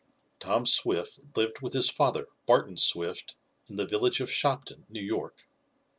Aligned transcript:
Tom 0.39 0.65
Swift 0.65 1.19
lived 1.35 1.61
with 1.61 1.73
his 1.73 1.87
father, 1.87 2.25
Barton 2.47 2.75
Swift, 2.75 3.35
in 3.67 3.75
the 3.75 3.85
village 3.85 4.19
of 4.19 4.31
Shopton, 4.31 4.83
New 4.89 4.99
York. 4.99 5.45